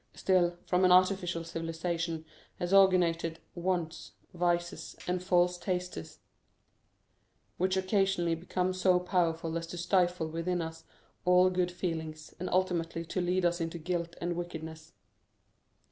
Still, 0.15 0.57
from 0.65 0.83
an 0.83 0.91
artificial 0.91 1.43
civilization 1.43 2.25
have 2.57 2.73
originated 2.73 3.37
wants, 3.53 4.13
vices, 4.33 4.95
and 5.07 5.21
false 5.21 5.59
tastes, 5.59 6.17
which 7.59 7.77
occasionally 7.77 8.33
become 8.33 8.73
so 8.73 8.99
powerful 8.99 9.55
as 9.59 9.67
to 9.67 9.77
stifle 9.77 10.27
within 10.27 10.59
us 10.59 10.85
all 11.23 11.51
good 11.51 11.69
feelings, 11.71 12.33
and 12.39 12.49
ultimately 12.49 13.05
to 13.05 13.21
lead 13.21 13.45
us 13.45 13.61
into 13.61 13.77
guilt 13.77 14.15
and 14.19 14.35
wickedness. 14.35 14.93